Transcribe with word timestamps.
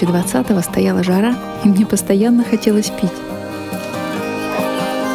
Летом 0.00 0.14
2020-го 0.14 0.60
стояла 0.60 1.02
жара, 1.02 1.34
и 1.64 1.68
мне 1.68 1.84
постоянно 1.86 2.44
хотелось 2.44 2.90
пить. 2.90 3.12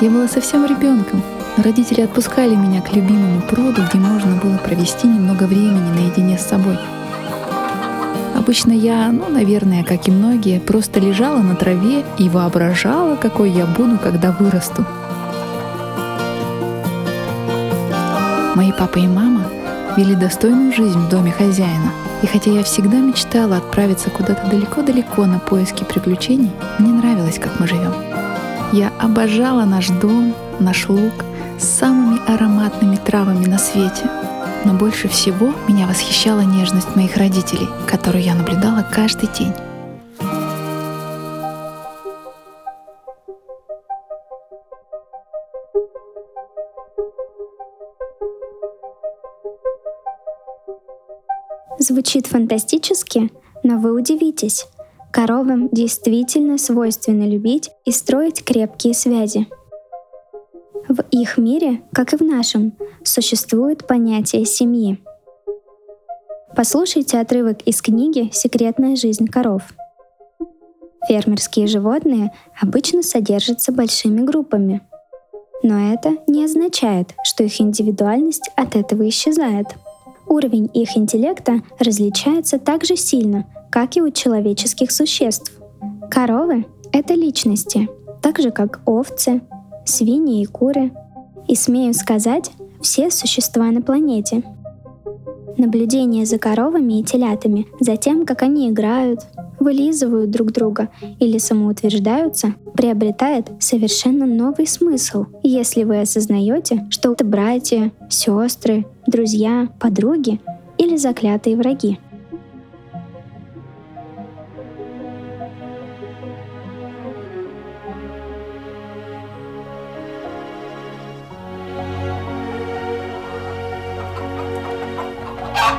Я 0.02 0.10
была 0.10 0.28
совсем 0.28 0.66
ребенком, 0.66 1.22
но 1.56 1.64
родители 1.64 2.02
отпускали 2.02 2.56
меня 2.56 2.82
к 2.82 2.94
любимому 2.94 3.42
пруду, 3.42 3.82
где 3.90 3.98
можно 3.98 4.36
было 4.36 4.58
провести 4.58 5.08
немного 5.08 5.44
времени 5.44 5.90
наедине 5.96 6.38
с 6.38 6.46
собой. 6.46 6.78
Обычно 8.36 8.74
я, 8.74 9.12
ну, 9.12 9.30
наверное, 9.30 9.84
как 9.84 10.08
и 10.08 10.12
многие, 10.12 10.60
просто 10.60 11.00
лежала 11.00 11.40
на 11.40 11.56
траве 11.56 12.04
и 12.18 12.28
воображала, 12.28 13.16
какой 13.16 13.52
я 13.52 13.66
буду, 13.66 13.98
когда 13.98 14.32
вырасту. 14.32 14.86
Мои 18.56 18.72
папа 18.74 18.98
и 18.98 19.08
мама 19.08 19.46
вели 19.96 20.16
достойную 20.16 20.74
жизнь 20.74 21.00
в 21.00 21.10
доме 21.10 21.32
хозяина— 21.32 21.94
и 22.24 22.26
хотя 22.26 22.52
я 22.52 22.64
всегда 22.64 22.98
мечтала 23.00 23.58
отправиться 23.58 24.10
куда-то 24.10 24.48
далеко-далеко 24.50 25.26
на 25.26 25.40
поиски 25.40 25.84
приключений, 25.84 26.52
мне 26.80 26.94
нравилось, 26.94 27.38
как 27.38 27.60
мы 27.60 27.68
живем. 27.68 27.94
Я 28.72 28.92
обожала 29.00 29.66
наш 29.66 29.90
дом, 29.90 30.34
наш 30.60 30.88
луг 30.88 31.14
с 31.60 31.66
самыми 31.66 32.20
ароматными 32.34 32.96
травами 32.96 33.46
на 33.46 33.60
свете. 33.60 34.10
Но 34.64 34.74
больше 34.74 35.10
всего 35.10 35.54
меня 35.68 35.86
восхищала 35.86 36.40
нежность 36.40 36.96
моих 36.96 37.18
родителей, 37.18 37.68
которую 37.88 38.24
я 38.24 38.34
наблюдала 38.34 38.86
каждый 38.90 39.28
день. 39.38 39.54
Звучит 51.84 52.28
фантастически, 52.28 53.30
но 53.62 53.78
вы 53.78 53.92
удивитесь. 53.92 54.68
Коровам 55.12 55.68
действительно 55.68 56.58
свойственно 56.58 57.28
любить 57.28 57.72
и 57.84 57.92
строить 57.92 58.42
крепкие 58.46 58.94
связи. 58.94 59.48
В 60.88 61.04
их 61.12 61.38
мире, 61.38 61.82
как 61.92 62.14
и 62.14 62.16
в 62.16 62.22
нашем, 62.22 62.72
существует 63.04 63.86
понятие 63.86 64.46
семьи. 64.46 65.04
Послушайте 66.56 67.20
отрывок 67.20 67.62
из 67.64 67.82
книги 67.82 68.30
«Секретная 68.32 68.96
жизнь 68.96 69.28
коров». 69.28 69.64
Фермерские 71.10 71.68
животные 71.68 72.32
обычно 72.62 73.04
содержатся 73.04 73.74
большими 73.74 74.22
группами. 74.22 74.80
Но 75.64 75.92
это 75.94 76.16
не 76.28 76.46
означает, 76.46 77.10
что 77.26 77.44
их 77.44 77.60
индивидуальность 77.60 78.50
от 78.56 78.78
этого 78.78 79.06
исчезает– 79.10 79.68
Уровень 80.34 80.68
их 80.74 80.98
интеллекта 80.98 81.62
различается 81.78 82.58
так 82.58 82.84
же 82.84 82.96
сильно, 82.96 83.46
как 83.70 83.98
и 83.98 84.02
у 84.02 84.10
человеческих 84.10 84.92
существ. 84.92 85.54
Коровы— 86.10 86.66
это 86.92 87.14
личности, 87.14 87.88
так 88.20 88.40
же 88.40 88.50
как 88.50 88.82
овцы, 88.88 89.42
свиньи 89.86 90.42
и 90.42 90.46
куры. 90.48 90.92
И 91.48 91.54
смею 91.54 91.94
сказать, 91.94 92.50
все 92.82 93.12
существа 93.12 93.66
на 93.66 93.84
планете. 93.84 94.42
Наблюдение 95.56 96.26
за 96.26 96.40
коровами 96.40 97.00
и 97.00 97.04
телятами, 97.04 97.68
за 97.80 97.96
тем, 97.96 98.26
как 98.26 98.42
они 98.42 98.72
играют, 98.72 99.28
вылизывают 99.64 100.30
друг 100.30 100.52
друга 100.52 100.90
или 101.20 101.38
самоутверждаются, 101.38 102.56
приобретает 102.76 103.50
совершенно 103.60 104.26
новый 104.26 104.68
смысл, 104.68 105.26
если 105.42 105.84
вы 105.84 106.02
осознаете, 106.02 106.86
что 106.90 107.14
это 107.14 107.26
братья, 107.26 107.92
сестры, 108.10 108.86
друзья, 109.08 109.70
подруги 109.80 110.40
или 110.78 110.98
заклятые 110.98 111.56
враги. 111.56 112.00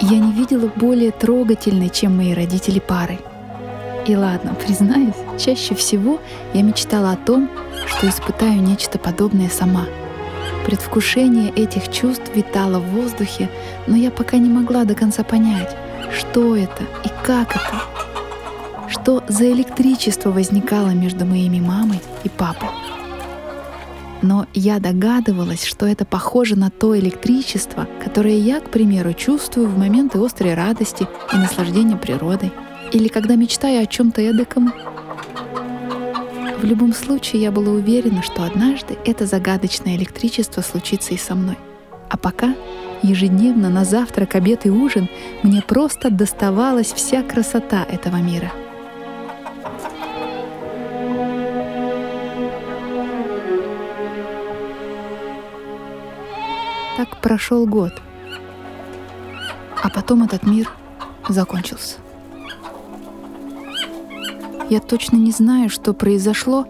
Я 0.01 0.19
не 0.19 0.33
видела 0.33 0.71
более 0.77 1.13
трогательной, 1.13 1.89
чем 1.89 2.19
мои 2.19 2.35
родители 2.35 2.79
пары. 2.79 3.19
И 4.07 4.15
ладно, 4.17 4.55
признаюсь, 4.55 5.15
чаще 5.39 5.75
всего 5.75 6.21
я 6.53 6.63
мечтала 6.63 7.13
о 7.13 7.17
том, 7.17 7.49
что 7.87 8.09
испытаю 8.09 8.61
нечто 8.61 8.99
подобное 8.99 9.49
сама. 9.49 9.87
Предвкушение 10.67 11.51
этих 11.51 11.91
чувств 11.91 12.31
витало 12.35 12.81
в 12.81 12.91
воздухе, 12.91 13.49
но 13.87 13.97
я 13.97 14.11
пока 14.11 14.37
не 14.37 14.51
могла 14.51 14.85
до 14.85 14.95
конца 14.95 15.25
понять, 15.25 15.75
что 16.13 16.55
это 16.55 16.83
и 17.05 17.09
как 17.23 17.57
это. 17.57 17.83
Что 18.89 19.23
за 19.29 19.51
электричество 19.51 20.31
возникало 20.31 20.91
между 20.91 21.25
моими 21.25 21.61
мамой 21.61 22.01
и 22.25 22.29
папой. 22.29 22.69
Но 24.21 24.47
я 24.53 24.81
догадывалась, 24.81 25.65
что 25.65 25.87
это 25.87 26.05
похоже 26.05 26.57
на 26.57 26.71
то 26.71 26.99
электричество, 26.99 27.87
которое 28.03 28.39
я, 28.39 28.61
к 28.61 28.71
примеру, 28.71 29.15
чувствую 29.15 29.69
в 29.69 29.79
моменты 29.79 30.19
острой 30.23 30.55
радости 30.55 31.07
и 31.33 31.37
наслаждения 31.37 31.97
природой 31.97 32.53
или 32.95 33.09
когда 33.09 33.35
мечтаю 33.35 33.83
о 33.83 33.87
чем-то 33.87 34.23
эдаком. 34.23 34.73
В 36.59 36.65
любом 36.65 36.95
случае 36.95 37.43
я 37.43 37.51
была 37.51 37.73
уверена, 37.73 38.23
что 38.23 38.45
однажды 38.45 38.97
это 39.05 39.27
загадочное 39.27 39.97
электричество 39.97 40.63
случится 40.63 41.13
и 41.13 41.19
со 41.19 41.35
мной. 41.35 41.59
А 42.09 42.17
пока 42.17 42.55
ежедневно 43.03 43.69
на 43.69 43.85
завтрак, 43.85 44.37
обед 44.37 44.65
и 44.65 44.71
ужин 44.71 45.09
мне 45.43 45.61
просто 45.61 46.09
доставалась 46.09 46.93
вся 46.93 47.23
красота 47.23 47.85
этого 47.91 48.17
мира. 48.17 48.53
Так 56.97 57.21
прошел 57.21 57.67
год, 57.67 57.93
а 59.83 59.91
потом 59.91 60.23
этот 60.23 60.45
мир 60.45 60.71
закончился. 61.29 62.04
Я 64.71 64.81
точно 64.81 65.17
не 65.17 65.31
знаю, 65.31 65.69
что 65.69 65.93
произошло, 65.93 66.67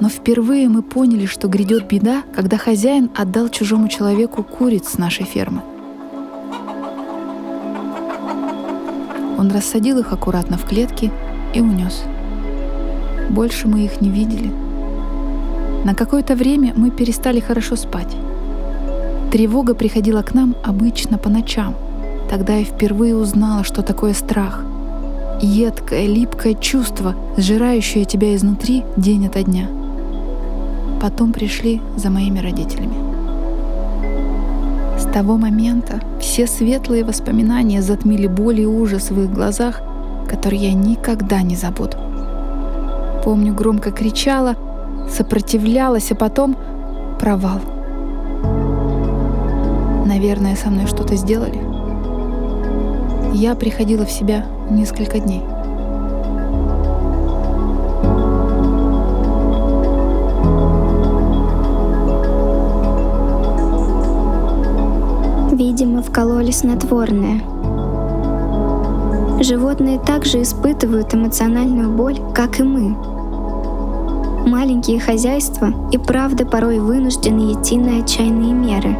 но 0.00 0.08
впервые 0.08 0.68
мы 0.68 0.82
поняли, 0.82 1.26
что 1.26 1.46
грядет 1.46 1.86
беда, 1.86 2.22
когда 2.34 2.56
хозяин 2.56 3.08
отдал 3.16 3.48
чужому 3.48 3.88
человеку 3.88 4.42
куриц 4.42 4.88
с 4.88 4.98
нашей 4.98 5.24
фермы. 5.24 5.62
Он 9.38 9.52
рассадил 9.52 9.98
их 9.98 10.12
аккуратно 10.12 10.58
в 10.58 10.64
клетки 10.64 11.12
и 11.54 11.60
унес. 11.60 12.02
Больше 13.30 13.68
мы 13.68 13.84
их 13.84 14.00
не 14.00 14.10
видели. 14.10 14.52
На 15.84 15.94
какое-то 15.94 16.34
время 16.34 16.72
мы 16.74 16.90
перестали 16.90 17.38
хорошо 17.38 17.76
спать. 17.76 18.16
Тревога 19.30 19.74
приходила 19.74 20.22
к 20.22 20.34
нам 20.34 20.56
обычно 20.64 21.18
по 21.18 21.28
ночам. 21.28 21.76
Тогда 22.28 22.56
я 22.56 22.64
впервые 22.64 23.16
узнала, 23.16 23.62
что 23.62 23.82
такое 23.82 24.12
страх— 24.12 24.64
едкое, 25.40 26.06
липкое 26.06 26.54
чувство, 26.54 27.14
сжирающее 27.36 28.04
тебя 28.04 28.34
изнутри 28.34 28.84
день 28.96 29.26
ото 29.26 29.42
дня. 29.42 29.68
Потом 31.00 31.32
пришли 31.32 31.80
за 31.96 32.10
моими 32.10 32.40
родителями. 32.40 32.94
С 34.98 35.04
того 35.04 35.36
момента 35.36 36.00
все 36.20 36.46
светлые 36.46 37.04
воспоминания 37.04 37.82
затмили 37.82 38.26
боль 38.26 38.60
и 38.60 38.66
ужас 38.66 39.10
в 39.10 39.22
их 39.22 39.32
глазах, 39.32 39.80
которые 40.28 40.70
я 40.70 40.72
никогда 40.74 41.42
не 41.42 41.56
забуду. 41.56 41.96
Помню, 43.24 43.54
громко 43.54 43.90
кричала, 43.90 44.56
сопротивлялась, 45.10 46.10
а 46.10 46.14
потом 46.14 46.56
провал. 47.20 47.60
Наверное, 50.04 50.56
со 50.56 50.70
мной 50.70 50.86
что-то 50.86 51.14
сделали. 51.16 51.67
Я 53.34 53.54
приходила 53.54 54.06
в 54.06 54.10
себя 54.10 54.46
несколько 54.70 55.18
дней. 55.18 55.42
Видимо, 65.52 66.02
вкололи 66.02 66.50
снотворное. 66.50 67.42
Животные 69.42 69.98
также 69.98 70.42
испытывают 70.42 71.14
эмоциональную 71.14 71.90
боль, 71.90 72.18
как 72.34 72.58
и 72.60 72.62
мы. 72.62 72.96
Маленькие 74.48 74.98
хозяйства 74.98 75.72
и 75.92 75.98
правда 75.98 76.46
порой 76.46 76.78
вынуждены 76.78 77.52
идти 77.52 77.76
на 77.76 78.02
отчаянные 78.02 78.52
меры 78.52 78.96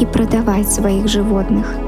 и 0.00 0.06
продавать 0.06 0.72
своих 0.72 1.08
животных– 1.08 1.66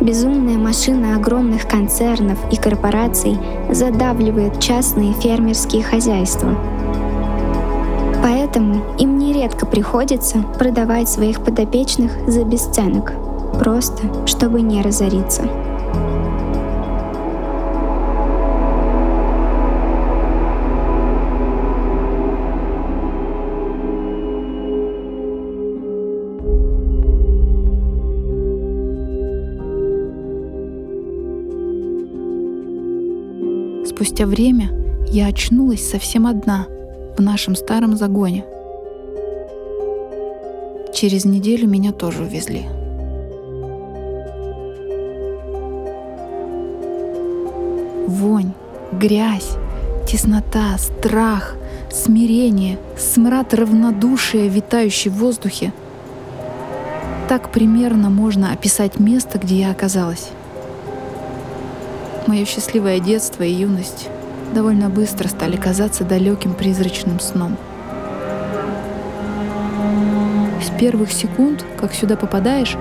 Безумная 0.00 0.56
машина 0.56 1.16
огромных 1.16 1.66
концернов 1.66 2.38
и 2.52 2.56
корпораций 2.56 3.36
задавливает 3.70 4.60
частные 4.60 5.12
фермерские 5.12 5.82
хозяйства. 5.82 6.54
Поэтому 8.22 8.96
им 8.98 9.18
нередко 9.18 9.66
приходится 9.66 10.38
продавать 10.58 11.08
своих 11.08 11.42
подопечных 11.42 12.12
за 12.28 12.44
бесценок. 12.44 13.12
просто 13.58 14.02
чтобы 14.26 14.60
не 14.60 14.82
разориться. 14.82 15.42
Спустя 34.18 34.34
время 34.34 34.70
я 35.06 35.28
очнулась 35.28 35.88
совсем 35.88 36.26
одна 36.26 36.66
в 37.16 37.22
нашем 37.22 37.54
старом 37.54 37.96
загоне. 37.96 38.44
Через 40.92 41.24
неделю 41.24 41.68
меня 41.68 41.92
тоже 41.92 42.24
увезли. 42.24 42.66
Вонь, 48.08 48.54
грязь, 48.90 49.52
теснота, 50.08 50.76
страх, 50.78 51.54
смирение, 51.88 52.76
смрад 52.98 53.54
равнодушия, 53.54 54.48
витающий 54.48 55.12
в 55.12 55.18
воздухе. 55.18 55.72
Так 57.28 57.52
примерно 57.52 58.10
можно 58.10 58.50
описать 58.50 58.98
место, 58.98 59.38
где 59.38 59.60
я 59.60 59.70
оказалась. 59.70 60.30
Мое 62.28 62.44
счастливое 62.44 63.00
детство 63.00 63.42
и 63.42 63.50
юность 63.50 64.10
довольно 64.54 64.90
быстро 64.90 65.28
стали 65.28 65.56
казаться 65.56 66.04
далеким 66.04 66.52
призрачным 66.52 67.20
сном. 67.20 67.56
С 70.62 70.68
первых 70.78 71.10
секунд, 71.10 71.64
как 71.78 71.94
сюда 71.94 72.16
попадаешь, 72.16 72.76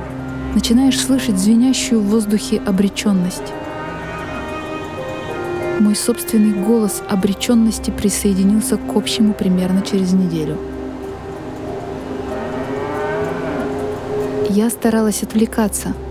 начинаешь 0.53 0.99
слышать 0.99 1.37
звенящую 1.37 2.01
в 2.01 2.07
воздухе 2.07 2.61
обреченность. 2.65 3.53
Мой 5.79 5.95
собственный 5.95 6.51
голос 6.51 7.01
обреченности 7.07 7.89
присоединился 7.89 8.75
к 8.75 8.97
общему 8.97 9.33
примерно 9.33 9.81
через 9.81 10.11
неделю. 10.11 10.57
Я 14.49 14.69
старалась 14.69 15.23
отвлекаться— 15.23 15.93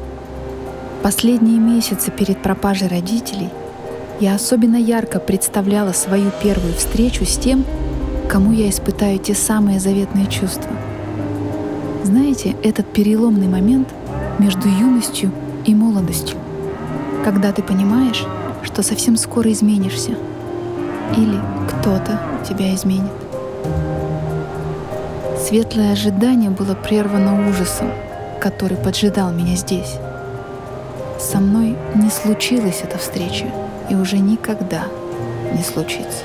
Последние 1.06 1.61
месяцы 1.61 2.11
перед 2.11 2.43
пропажей 2.43 2.88
родителей 2.88 3.49
я 4.19 4.35
особенно 4.35 4.75
ярко 4.75 5.20
представляла 5.20 5.93
свою 5.93 6.32
первую 6.43 6.75
встречу 6.75 7.25
с 7.25 7.37
тем, 7.37 7.64
кому 8.29 8.50
я 8.50 8.69
испытаю 8.69 9.20
те 9.20 9.32
самые 9.32 9.79
заветные 9.79 10.26
чувства. 10.26 10.73
Знаете, 12.03 12.56
этот 12.64 12.93
переломный 12.93 13.47
момент 13.47 13.88
между 14.41 14.67
юностью 14.67 15.31
и 15.64 15.76
молодостью, 15.76 16.38
когда 17.25 17.53
ты 17.53 17.62
понимаешь, 17.62 18.25
что 18.64 18.82
совсем 18.82 19.17
скоро 19.17 19.53
изменишься, 19.53 20.17
или 21.17 21.41
кто-то 21.69 22.19
тебя 22.49 22.75
изменит. 22.75 23.12
Светлое 25.38 25.93
ожидание 25.93 26.50
было 26.50 26.75
прервано 26.75 27.49
ужасом, 27.49 27.93
который 28.41 28.76
поджидал 28.76 29.31
меня 29.31 29.55
здесь. 29.55 30.00
Со 31.19 31.39
мной 31.39 31.77
не 31.95 32.11
случилась 32.11 32.83
эта 32.83 32.99
встреча 32.99 33.47
и 33.89 33.95
уже 33.95 34.19
никогда 34.19 34.85
не 35.55 35.63
случится. 35.63 36.23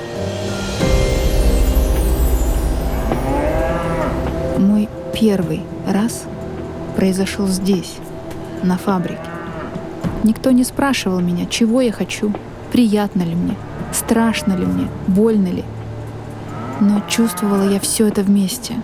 Мой 4.57 4.89
первый 5.13 5.61
раз 5.87 6.25
произошел 6.97 7.47
здесь, 7.47 7.95
на 8.63 8.77
фабрике. 8.77 9.21
Никто 10.23 10.51
не 10.51 10.65
спрашивал 10.65 11.21
меня, 11.21 11.45
чего 11.45 11.79
я 11.79 11.93
хочу, 11.93 12.33
приятно 12.71 13.23
ли 13.23 13.33
мне, 13.33 13.55
страшно 13.93 14.53
ли 14.53 14.65
мне, 14.65 14.87
больно 15.07 15.47
ли. 15.47 15.63
Но 16.81 17.01
чувствовала 17.07 17.67
я 17.69 17.79
все 17.79 18.07
это 18.07 18.23
вместе. 18.23 18.75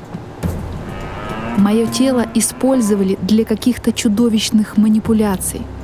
Мое 1.58 1.86
тело 1.86 2.26
использовали 2.34 3.20
для 3.22 3.44
каких-то 3.44 3.92
чудовищных 3.92 4.78
манипуляций— 4.78 5.62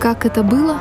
как 0.00 0.24
это 0.24 0.42
было? 0.42 0.78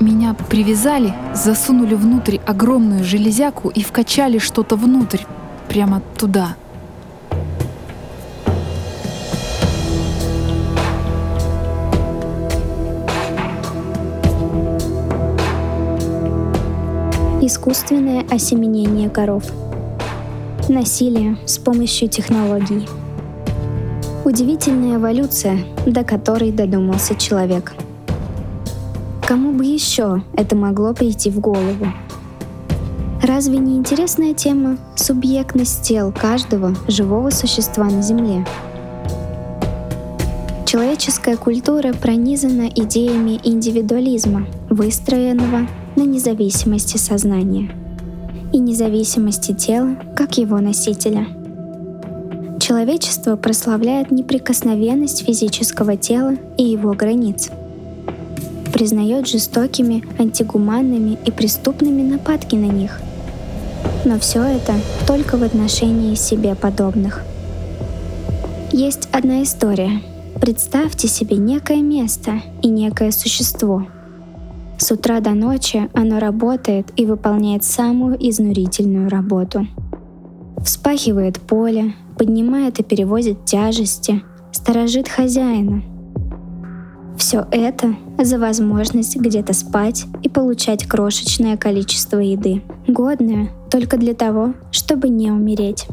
Меня 0.00 0.34
привязали, 0.48 1.12
засунули 1.34 1.94
внутрь 1.94 2.38
огромную 2.46 3.04
железяку 3.04 3.68
и 3.68 3.82
вкачали 3.82 4.38
что-то 4.38 4.76
внутрь, 4.76 5.24
прямо 5.68 6.00
туда. 6.16 6.56
Искусственное 17.42 18.24
осеменение 18.30 19.10
коров. 19.10 19.44
Насилие 20.68 21.36
с 21.44 21.58
помощью 21.58 22.08
технологий. 22.08 22.88
Удивительная 24.22 24.96
эволюция, 24.96 25.64
до 25.86 26.04
которой 26.04 26.52
додумался 26.52 27.14
человек. 27.14 27.72
Кому 29.26 29.52
бы 29.52 29.64
еще 29.64 30.22
это 30.34 30.54
могло 30.54 30.92
прийти 30.92 31.30
в 31.30 31.40
голову? 31.40 31.86
Разве 33.22 33.56
не 33.56 33.78
интересная 33.78 34.34
тема 34.34 34.76
субъектность 34.94 35.82
тел 35.82 36.12
каждого 36.12 36.74
живого 36.86 37.30
существа 37.30 37.86
на 37.86 38.02
Земле? 38.02 38.44
Человеческая 40.66 41.38
культура 41.38 41.94
пронизана 41.94 42.68
идеями 42.68 43.40
индивидуализма, 43.42 44.46
выстроенного 44.68 45.66
на 45.96 46.02
независимости 46.02 46.98
сознания 46.98 47.70
и 48.52 48.58
независимости 48.58 49.54
тела 49.54 49.96
как 50.14 50.36
его 50.36 50.60
носителя– 50.60 51.26
Человечество 52.70 53.34
прославляет 53.34 54.12
неприкосновенность 54.12 55.24
физического 55.26 55.96
тела 55.96 56.36
и 56.56 56.62
его 56.62 56.92
границ. 56.92 57.50
Признает 58.72 59.26
жестокими, 59.26 60.04
антигуманными 60.20 61.18
и 61.24 61.32
преступными 61.32 62.02
нападки 62.02 62.54
на 62.54 62.66
них. 62.66 63.00
Но 64.04 64.20
все 64.20 64.44
это 64.44 64.74
только 65.04 65.36
в 65.36 65.42
отношении 65.42 66.14
себе 66.14 66.54
подобных. 66.54 67.24
Есть 68.70 69.08
одна 69.10 69.42
история. 69.42 70.00
Представьте 70.40 71.08
себе 71.08 71.38
некое 71.38 71.82
место 71.82 72.40
и 72.62 72.68
некое 72.68 73.10
существо. 73.10 73.88
С 74.78 74.92
утра 74.92 75.18
до 75.18 75.30
ночи 75.30 75.90
оно 75.92 76.20
работает 76.20 76.92
и 76.94 77.04
выполняет 77.04 77.64
самую 77.64 78.16
изнурительную 78.16 79.08
работу. 79.08 79.66
Вспахивает 80.62 81.40
поле, 81.40 81.94
поднимает 82.20 82.78
и 82.78 82.82
перевозит 82.82 83.46
тяжести, 83.46 84.22
сторожит 84.52 85.08
хозяина. 85.08 85.82
Все 87.16 87.46
это 87.50 87.96
за 88.22 88.38
возможность 88.38 89.16
где-то 89.16 89.54
спать 89.54 90.04
и 90.22 90.28
получать 90.28 90.86
крошечное 90.86 91.56
количество 91.56 92.18
еды, 92.18 92.62
годное 92.86 93.48
только 93.70 93.96
для 93.96 94.12
того, 94.12 94.52
чтобы 94.70 95.08
не 95.08 95.30
умереть. 95.30 95.86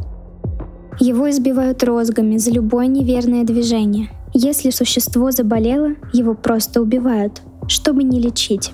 Его 1.00 1.29
избивают 1.29 1.81
розгами 1.86 2.36
за 2.36 2.51
любое 2.51 2.88
неверное 2.88 3.46
движение. 3.46 4.10
Если 4.34 4.69
существо 4.69 5.31
заболело, 5.31 5.91
его 6.12 6.34
просто 6.34 6.81
убивают, 6.81 7.41
чтобы 7.69 8.03
не 8.03 8.19
лечить. 8.19 8.74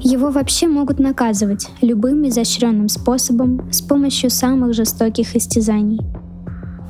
Его 0.00 0.32
вообще 0.32 0.66
могут 0.66 0.98
наказывать 0.98 1.68
любым 1.80 2.26
изощренным 2.26 2.88
способом 2.88 3.70
с 3.70 3.80
помощью 3.80 4.30
самых 4.30 4.74
жестоких 4.74 5.36
истязаний– 5.36 6.00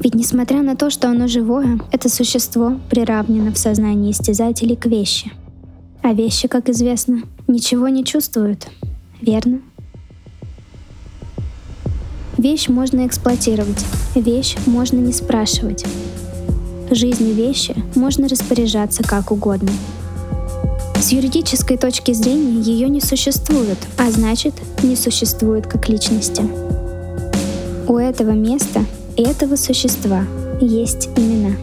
ведь 0.00 0.14
несмотря 0.14 0.62
на 0.62 0.76
то, 0.76 0.88
что 0.88 1.08
оно 1.08 1.28
живое, 1.28 1.78
это 1.92 2.08
существо 2.08 2.80
приравнено 2.88 3.52
в 3.52 3.58
сознании 3.58 4.10
истязателей 4.10 4.74
к 4.74 4.86
вещи. 4.86 5.30
А 6.02 6.14
вещи, 6.14 6.48
как 6.48 6.70
известно, 6.70 7.22
ничего 7.46 7.88
не 7.88 8.02
чувствуют, 8.02 8.66
верно? 9.20 9.60
Вещь 12.38 12.68
можно 12.68 13.06
эксплуатировать, 13.06 13.84
вещь 14.14 14.56
можно 14.64 14.96
не 14.96 15.12
спрашивать. 15.12 15.84
Жизнью 16.90 17.34
вещи 17.34 17.74
можно 17.94 18.26
распоряжаться 18.26 19.02
как 19.02 19.30
угодно. 19.30 19.70
С 20.98 21.12
юридической 21.12 21.76
точки 21.76 22.12
зрения 22.14 22.60
ее 22.62 22.88
не 22.88 23.02
существует, 23.02 23.78
а 23.98 24.10
значит, 24.10 24.54
не 24.82 24.96
существует 24.96 25.66
как 25.66 25.90
личности. 25.90 26.42
У 27.86 27.98
этого 27.98 28.30
места 28.30 28.84
этого 29.16 29.56
существа 29.56 30.24
есть 30.60 31.08
имена. 31.16 31.56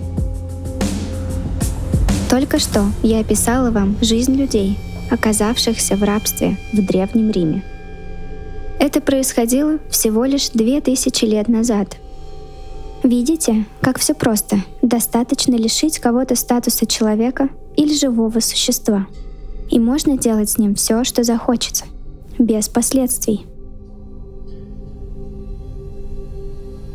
Только 2.30 2.60
что 2.60 2.86
я 3.04 3.20
описала 3.20 3.72
вам 3.72 3.96
жизнь 4.02 4.36
людей, 4.36 4.78
оказавшихся 5.10 5.96
в 5.96 6.04
рабстве 6.04 6.58
в 6.74 6.86
Древнем 6.86 7.32
Риме. 7.32 7.64
Это 8.80 9.02
происходило 9.02 9.80
всего 9.90 10.26
лишь 10.26 10.50
две 10.50 10.82
тысячи 10.82 11.26
лет 11.26 11.48
назад. 11.48 11.98
Видите, 13.04 13.66
как 13.82 14.00
все 14.00 14.14
просто. 14.14 14.58
Достаточно 14.82 15.56
лишить 15.56 16.00
кого-то 16.00 16.36
статуса 16.36 16.86
человека 16.86 17.50
или 17.76 17.94
живого 17.94 18.40
существа. 18.40 19.08
И 19.70 19.80
можно 19.80 20.18
делать 20.18 20.50
с 20.50 20.58
ним 20.58 20.76
все, 20.76 21.04
что 21.04 21.24
захочется, 21.24 21.86
без 22.38 22.70
последствий. 22.70 23.46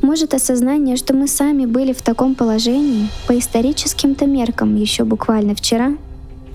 Может, 0.02 0.34
осознание, 0.34 0.96
что 0.96 1.14
мы 1.14 1.28
сами 1.28 1.64
были 1.64 1.92
в 1.92 2.02
таком 2.02 2.34
положении 2.34 3.08
по 3.28 3.38
историческим-то 3.38 4.26
меркам 4.26 4.74
еще 4.74 5.04
буквально 5.04 5.54
вчера, 5.54 5.96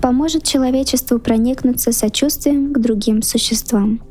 поможет 0.01 0.43
человечеству 0.43 1.17
проникнуться 1.17 1.93
сочувствием 1.93 2.73
к 2.73 2.79
другим 2.79 3.21
существам. 3.21 4.01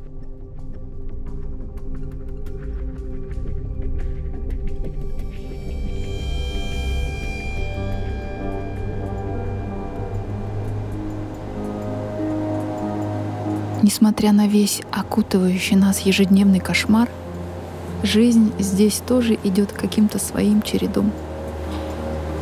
Несмотря 13.83 14.33
на 14.33 14.49
весь 14.49 14.81
окутывающий 14.90 15.76
нас 15.76 16.00
ежедневный 16.00 16.59
кошмар, 16.59 17.09
жизнь 18.07 18.53
здесь 18.59 19.03
тоже 19.07 19.39
идет 19.45 19.73
каким-то 19.73 20.19
своим 20.19 20.63
чередом. 20.63 21.11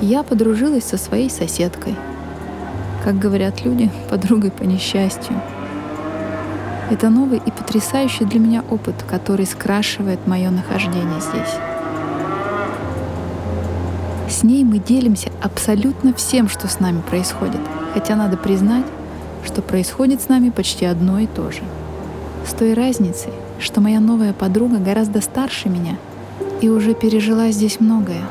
Я 0.00 0.23
подружилась 0.23 0.85
со 0.85 0.99
своей 0.99 1.30
соседкой. 1.30 1.94
Как 3.02 3.18
говорят 3.18 3.64
люди, 3.64 3.90
подругой 4.11 4.50
по 4.50 4.62
несчастью. 4.62 5.40
Это 6.90 7.09
новый 7.09 7.40
и 7.44 7.50
потрясающий 7.50 8.26
для 8.26 8.38
меня 8.38 8.64
опыт, 8.71 8.94
который 9.09 9.47
скрашивает 9.47 10.26
мое 10.26 10.50
нахождение 10.50 11.21
здесь. 11.21 11.54
С 14.28 14.42
ней 14.42 14.64
мы 14.64 14.78
делимся 14.78 15.30
абсолютно 15.42 16.12
всем, 16.12 16.49
что 16.49 16.68
с 16.68 16.80
нами 16.80 17.00
происходит. 17.00 17.61
Хотя 17.94 18.16
надо 18.16 18.37
признать, 18.37 18.85
что 19.44 19.62
происходит 19.62 20.21
с 20.21 20.28
нами 20.28 20.50
почти 20.50 20.85
одно 20.85 21.21
и 21.21 21.26
то 21.26 21.50
же. 21.50 21.62
С 22.47 22.52
той 22.52 22.75
разницей, 22.75 23.33
что 23.58 23.80
моя 23.80 24.00
новая 24.00 24.32
подруга 24.32 24.78
гораздо 24.78 25.20
старше 25.20 25.68
меня 25.68 25.96
и 26.61 26.68
уже 26.68 26.94
пережила 26.94 27.50
здесь 27.50 27.80
многое. 27.80 28.23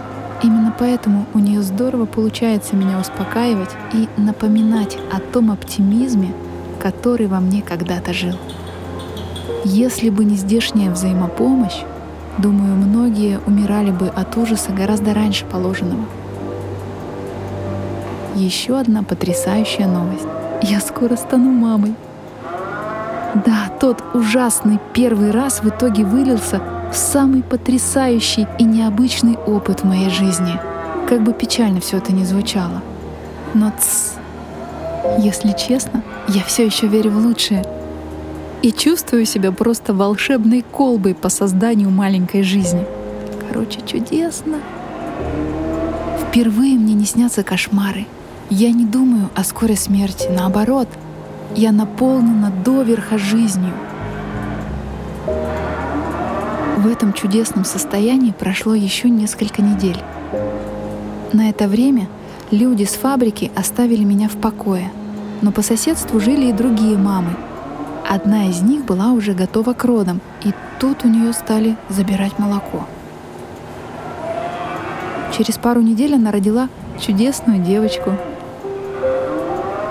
Именно 0.41 0.73
поэтому 0.77 1.25
у 1.33 1.39
нее 1.39 1.61
здорово 1.61 2.05
получается 2.05 2.75
меня 2.75 2.99
успокаивать 2.99 3.69
и 3.93 4.07
напоминать 4.17 4.97
о 5.11 5.19
том 5.19 5.51
оптимизме, 5.51 6.33
который 6.81 7.27
во 7.27 7.39
мне 7.39 7.61
когда-то 7.61 8.13
жил. 8.13 8.35
Если 9.63 10.09
бы 10.09 10.25
не 10.25 10.35
здешняя 10.35 10.91
взаимопомощь, 10.91 11.83
думаю, 12.37 12.75
многие 12.75 13.39
умирали 13.45 13.91
бы 13.91 14.07
от 14.07 14.35
ужаса 14.35 14.71
гораздо 14.71 15.13
раньше 15.13 15.45
положенного. 15.45 16.03
Еще 18.35 18.77
одна 18.77 19.03
потрясающая 19.03 19.87
новость. 19.87 20.27
Я 20.61 20.81
скоро 20.81 21.15
стану 21.15 21.51
мамой. 21.51 21.93
Да, 23.35 23.69
тот 23.79 24.03
ужасный 24.13 24.79
первый 24.93 25.31
раз 25.31 25.61
в 25.63 25.69
итоге 25.69 26.03
вылился 26.03 26.61
в 26.91 26.95
самый 26.95 27.41
потрясающий 27.41 28.47
и 28.59 28.63
необычный 28.63 29.35
опыт 29.35 29.81
в 29.81 29.85
моей 29.85 30.09
жизни. 30.09 30.59
Как 31.07 31.23
бы 31.23 31.33
печально 31.33 31.79
все 31.79 31.97
это 31.97 32.13
ни 32.13 32.23
звучало. 32.23 32.81
Но 33.53 33.71
тс, 33.71 34.13
если 35.17 35.53
честно, 35.53 36.03
я 36.27 36.43
все 36.43 36.65
еще 36.65 36.87
верю 36.87 37.11
в 37.11 37.17
лучшее. 37.17 37.63
И 38.61 38.71
чувствую 38.71 39.25
себя 39.25 39.51
просто 39.51 39.93
волшебной 39.93 40.63
колбой 40.71 41.15
по 41.15 41.29
созданию 41.29 41.89
маленькой 41.89 42.43
жизни. 42.43 42.85
Короче, 43.49 43.79
чудесно. 43.85 44.59
Впервые 46.21 46.77
мне 46.77 46.93
не 46.93 47.05
снятся 47.05 47.43
кошмары— 47.43 48.05
я 48.49 48.71
не 48.71 48.85
думаю 48.85 49.29
о 49.33 49.43
скорой 49.43 49.77
смерти, 49.77 50.27
наоборот, 50.29 50.87
я 51.55 51.71
наполнена 51.71 52.51
доверха 52.63 53.17
жизнью. 53.17 53.73
В 56.77 56.87
этом 56.87 57.13
чудесном 57.13 57.63
состоянии 57.63 58.31
прошло 58.31 58.73
еще 58.73 59.09
несколько 59.09 59.61
недель. 59.61 59.97
На 61.31 61.49
это 61.49 61.67
время 61.67 62.07
люди 62.51 62.83
с 62.83 62.93
фабрики 62.93 63.51
оставили 63.55 64.03
меня 64.03 64.27
в 64.27 64.37
покое, 64.37 64.91
но 65.41 65.51
по 65.51 65.61
соседству 65.61 66.19
жили 66.19 66.49
и 66.49 66.53
другие 66.53 66.97
мамы. 66.97 67.35
Одна 68.09 68.49
из 68.49 68.61
них 68.61 68.83
была 68.83 69.11
уже 69.11 69.33
готова 69.33 69.73
к 69.73 69.85
родам, 69.85 70.19
и 70.43 70.53
тут 70.79 71.05
у 71.05 71.07
нее 71.07 71.33
стали 71.33 71.77
забирать 71.89 72.37
молоко. 72.37 72.85
Через 75.35 75.57
пару 75.57 75.81
недель 75.81 76.15
она 76.15 76.31
родила 76.31 76.69
чудесную 76.99 77.59
девочку, 77.59 78.11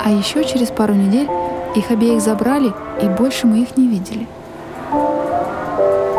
а 0.05 0.11
еще 0.11 0.45
через 0.45 0.69
пару 0.69 0.95
недель 0.95 1.29
их 1.75 1.91
обеих 1.91 2.21
забрали, 2.21 2.73
и 3.03 3.09
больше 3.09 3.47
мы 3.47 3.61
их 3.61 3.77
не 3.77 3.89
видели. 3.89 4.27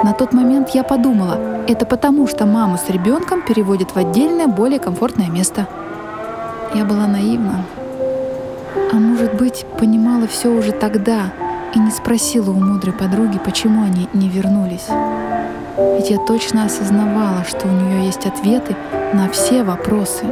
На 0.04 0.14
тот 0.14 0.34
момент 0.34 0.70
я 0.70 0.84
подумала, 0.84 1.38
это 1.68 1.86
потому, 1.86 2.28
что 2.28 2.46
маму 2.46 2.78
с 2.78 2.90
ребенком 2.90 3.42
переводят 3.42 3.92
в 3.92 3.98
отдельное, 3.98 4.48
более 4.48 4.80
комфортное 4.80 5.30
место. 5.30 5.68
Я 6.74 6.84
была 6.84 7.08
наивна. 7.08 7.64
А 8.92 8.96
может 8.96 9.36
быть, 9.36 9.66
понимала 9.80 10.28
все 10.28 10.50
уже 10.50 10.72
тогда 10.72 11.32
и 11.74 11.80
не 11.80 11.92
спросила 11.92 12.52
у 12.52 12.60
мудрой 12.60 12.94
подруги, 12.94 13.40
почему 13.44 13.84
они 13.84 14.10
не 14.14 14.28
вернулись. 14.28 14.88
Ведь 15.78 16.10
я 16.10 16.18
точно 16.18 16.66
осознавала, 16.66 17.44
что 17.48 17.68
у 17.68 17.72
нее 17.72 18.06
есть 18.06 18.26
ответы 18.26 18.76
на 19.14 19.30
все 19.30 19.64
вопросы. 19.64 20.26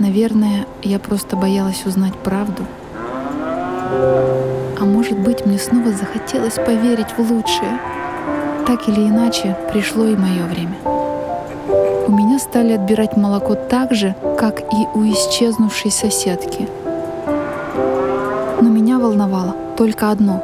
Наверное, 0.00 0.66
я 0.82 0.98
просто 0.98 1.36
боялась 1.36 1.84
узнать 1.84 2.14
правду. 2.14 2.64
А 4.80 4.84
может 4.86 5.18
быть, 5.18 5.44
мне 5.44 5.58
снова 5.58 5.92
захотелось 5.92 6.54
поверить 6.54 7.18
в 7.18 7.18
лучшее. 7.18 7.78
Так 8.66 8.88
или 8.88 9.02
иначе, 9.02 9.58
пришло 9.70 10.06
и 10.06 10.16
мое 10.16 10.46
время. 10.46 10.74
У 12.08 12.12
меня 12.12 12.38
стали 12.38 12.72
отбирать 12.72 13.18
молоко 13.18 13.54
так 13.54 13.92
же, 13.92 14.14
как 14.38 14.60
и 14.60 14.88
у 14.94 15.02
исчезнувшей 15.02 15.90
соседки. 15.90 16.66
Но 18.58 18.70
меня 18.70 18.98
волновало 18.98 19.54
только 19.76 20.10
одно. 20.10 20.42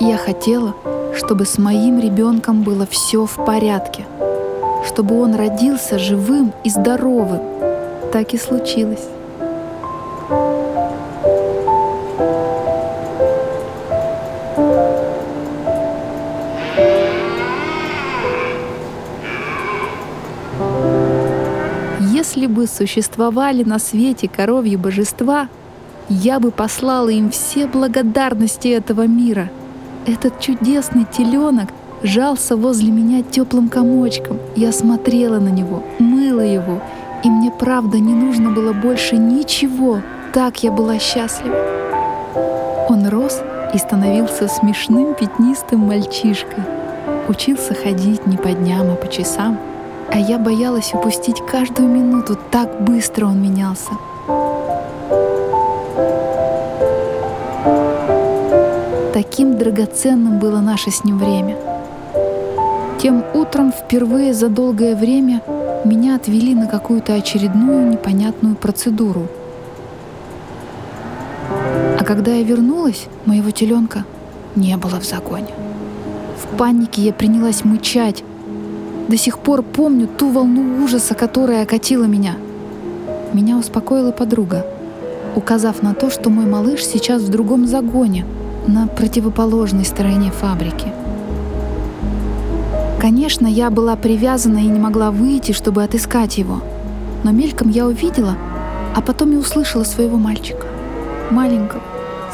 Я 0.00 0.16
хотела, 0.16 0.74
чтобы 1.14 1.46
с 1.46 1.58
моим 1.58 2.00
ребенком 2.00 2.62
было 2.62 2.86
все 2.90 3.24
в 3.24 3.36
порядке, 3.44 4.04
чтобы 4.84 5.22
он 5.22 5.36
родился 5.36 5.96
живым 5.96 6.52
и 6.64 6.70
здоровым, 6.70 7.49
так 8.12 8.34
и 8.34 8.38
случилось. 8.38 9.06
Если 22.12 22.46
бы 22.46 22.66
существовали 22.66 23.64
на 23.64 23.78
свете 23.78 24.28
коровьи 24.28 24.76
божества, 24.76 25.48
я 26.08 26.40
бы 26.40 26.50
послала 26.50 27.08
им 27.08 27.30
все 27.30 27.66
благодарности 27.66 28.68
этого 28.68 29.06
мира. 29.06 29.50
Этот 30.06 30.40
чудесный 30.40 31.04
теленок 31.04 31.68
жался 32.02 32.56
возле 32.56 32.90
меня 32.90 33.22
теплым 33.22 33.68
комочком. 33.68 34.38
Я 34.56 34.72
смотрела 34.72 35.38
на 35.38 35.48
него, 35.48 35.84
мыла 35.98 36.40
его 36.40 36.80
и 37.22 37.28
мне 37.28 37.50
правда 37.50 37.98
не 37.98 38.14
нужно 38.14 38.50
было 38.50 38.72
больше 38.72 39.16
ничего. 39.16 40.00
Так 40.32 40.62
я 40.62 40.70
была 40.70 40.98
счастлива. 40.98 41.56
Он 42.88 43.08
рос 43.08 43.42
и 43.74 43.78
становился 43.78 44.48
смешным 44.48 45.14
пятнистым 45.14 45.80
мальчишкой. 45.80 46.64
Учился 47.28 47.74
ходить 47.74 48.26
не 48.26 48.36
по 48.36 48.50
дням, 48.50 48.90
а 48.90 48.96
по 48.96 49.08
часам. 49.08 49.58
А 50.12 50.18
я 50.18 50.38
боялась 50.38 50.92
упустить 50.92 51.40
каждую 51.50 51.88
минуту, 51.88 52.36
так 52.50 52.82
быстро 52.82 53.26
он 53.26 53.40
менялся. 53.40 53.90
Таким 59.12 59.56
драгоценным 59.58 60.38
было 60.38 60.60
наше 60.60 60.90
с 60.90 61.04
ним 61.04 61.18
время. 61.18 61.56
Тем 62.98 63.24
утром 63.34 63.72
впервые 63.72 64.34
за 64.34 64.48
долгое 64.48 64.96
время 64.96 65.40
меня 65.84 66.16
отвели 66.16 66.54
на 66.54 66.66
какую-то 66.66 67.14
очередную 67.14 67.90
непонятную 67.90 68.54
процедуру. 68.54 69.28
А 71.98 72.04
когда 72.04 72.32
я 72.32 72.42
вернулась, 72.42 73.06
моего 73.24 73.50
теленка 73.50 74.04
не 74.56 74.76
было 74.76 75.00
в 75.00 75.04
загоне. 75.04 75.54
В 76.36 76.56
панике 76.56 77.02
я 77.02 77.12
принялась 77.12 77.64
мычать. 77.64 78.24
До 79.08 79.16
сих 79.16 79.38
пор 79.38 79.62
помню 79.62 80.06
ту 80.06 80.30
волну 80.30 80.84
ужаса, 80.84 81.14
которая 81.14 81.62
окатила 81.62 82.04
меня. 82.04 82.36
Меня 83.32 83.56
успокоила 83.56 84.12
подруга, 84.12 84.66
указав 85.34 85.82
на 85.82 85.94
то, 85.94 86.10
что 86.10 86.30
мой 86.30 86.46
малыш 86.46 86.84
сейчас 86.84 87.22
в 87.22 87.30
другом 87.30 87.66
загоне, 87.66 88.26
на 88.66 88.86
противоположной 88.86 89.84
стороне 89.84 90.30
фабрики. 90.30 90.92
Конечно, 93.00 93.46
я 93.46 93.70
была 93.70 93.96
привязана 93.96 94.58
и 94.58 94.66
не 94.66 94.78
могла 94.78 95.10
выйти, 95.10 95.52
чтобы 95.52 95.82
отыскать 95.82 96.36
его. 96.36 96.60
Но 97.24 97.32
мельком 97.32 97.70
я 97.70 97.86
увидела, 97.86 98.36
а 98.94 99.00
потом 99.00 99.32
и 99.32 99.36
услышала 99.36 99.84
своего 99.84 100.18
мальчика. 100.18 100.66
Маленького, 101.30 101.80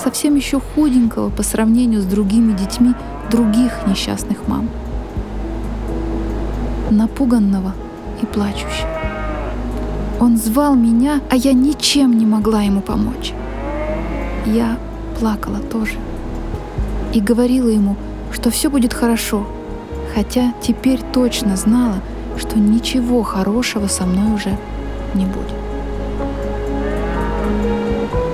совсем 0.03 0.35
еще 0.35 0.59
худенького 0.59 1.31
по 1.31 1.45
сравнению 1.45 2.03
с 2.03 2.05
другими 2.05 2.53
детьми 2.53 2.95
других 3.31 3.87
несчастных 3.87 4.49
мам. 4.49 4.69
Напуганного 6.91 7.73
и 8.21 8.27
плачущего. 8.27 8.89
Он 10.19 10.37
звал 10.37 10.75
меня, 10.75 11.21
а 11.31 11.37
я 11.37 11.53
ничем 11.53 12.19
не 12.19 12.27
могла 12.27 12.63
ему 12.63 12.81
помочь. 12.81 13.35
Я 14.47 14.79
плакала 15.21 15.61
тоже 15.61 15.95
и 17.15 17.21
говорила 17.21 17.69
ему, 17.69 17.95
что 18.33 18.51
все 18.51 18.69
будет 18.69 18.93
хорошо, 18.93 19.47
хотя 20.17 20.55
теперь 20.63 21.03
точно 21.13 21.57
знала, 21.57 21.97
что 22.39 22.59
ничего 22.59 23.23
хорошего 23.23 23.87
со 23.87 24.07
мной 24.07 24.35
уже 24.35 24.57
не 25.15 25.27
будет. 25.27 25.53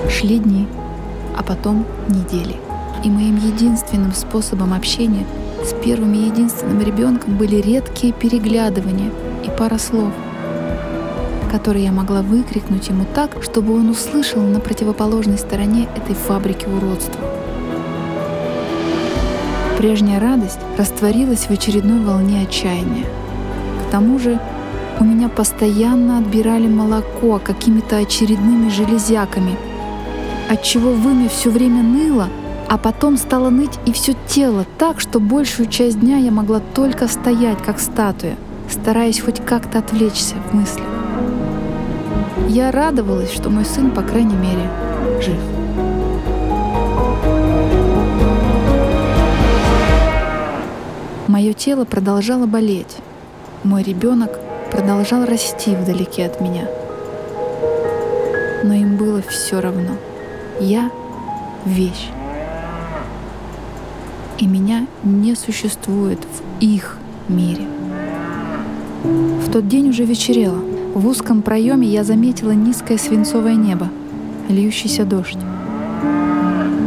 Шли 0.08 0.38
дни, 0.38 0.68
а 1.36 1.42
потом 1.42 1.84
недели. 2.08 2.54
И 3.02 3.10
моим 3.10 3.34
единственным 3.34 4.12
способом 4.12 4.72
общения 4.72 5.26
с 5.64 5.74
первым 5.84 6.14
и 6.14 6.26
единственным 6.26 6.80
ребенком 6.82 7.36
были 7.36 7.56
редкие 7.56 8.12
переглядывания 8.12 9.10
и 9.44 9.50
пара 9.58 9.78
слов, 9.78 10.12
которые 11.50 11.86
я 11.86 11.90
могла 11.90 12.22
выкрикнуть 12.22 12.86
ему 12.90 13.04
так, 13.12 13.42
чтобы 13.42 13.74
он 13.74 13.90
услышал 13.90 14.40
на 14.40 14.60
противоположной 14.60 15.36
стороне 15.36 15.88
этой 15.96 16.14
фабрики 16.14 16.66
уродства. 16.66 17.31
Прежняя 19.82 20.20
радость 20.20 20.60
растворилась 20.78 21.46
в 21.46 21.50
очередной 21.50 22.04
волне 22.04 22.42
отчаяния. 22.42 23.04
К 23.04 23.90
тому 23.90 24.20
же 24.20 24.38
у 25.00 25.04
меня 25.04 25.28
постоянно 25.28 26.18
отбирали 26.18 26.68
молоко 26.68 27.40
какими-то 27.42 27.96
очередными 27.96 28.68
железяками, 28.68 29.56
отчего 30.48 30.92
вымя 30.92 31.28
все 31.28 31.50
время 31.50 31.82
ныло, 31.82 32.28
а 32.68 32.78
потом 32.78 33.16
стало 33.16 33.50
ныть 33.50 33.76
и 33.84 33.90
все 33.92 34.14
тело 34.28 34.66
так, 34.78 35.00
что 35.00 35.18
большую 35.18 35.68
часть 35.68 35.98
дня 35.98 36.16
я 36.18 36.30
могла 36.30 36.60
только 36.60 37.08
стоять, 37.08 37.60
как 37.60 37.80
статуя, 37.80 38.36
стараясь 38.70 39.18
хоть 39.18 39.44
как-то 39.44 39.80
отвлечься 39.80 40.36
в 40.48 40.54
мыслях. 40.54 40.86
Я 42.48 42.70
радовалась, 42.70 43.32
что 43.32 43.50
мой 43.50 43.64
сын, 43.64 43.90
по 43.90 44.02
крайней 44.02 44.36
мере, 44.36 44.70
жив. 45.20 45.61
Мое 51.32 51.54
тело 51.54 51.86
продолжало 51.86 52.44
болеть. 52.44 52.98
Мой 53.64 53.82
ребенок 53.82 54.38
продолжал 54.70 55.24
расти 55.24 55.74
вдалеке 55.74 56.26
от 56.26 56.42
меня. 56.42 56.68
Но 58.62 58.74
им 58.74 58.98
было 58.98 59.22
все 59.22 59.58
равно. 59.58 59.96
Я— 60.60 60.90
вещь. 61.64 62.10
И 64.40 64.46
меня 64.46 64.86
не 65.04 65.34
существует 65.34 66.18
в 66.18 66.62
их 66.62 66.98
мире. 67.28 67.64
В 69.02 69.50
тот 69.50 69.66
день 69.66 69.88
уже 69.88 70.04
вечерело. 70.04 70.60
В 70.92 71.06
узком 71.08 71.40
проеме 71.40 71.88
я 71.88 72.04
заметила 72.04 72.50
низкое 72.50 72.98
свинцовое 72.98 73.54
небо, 73.54 73.88
льющийся 74.50 75.06
дождь. 75.06 75.38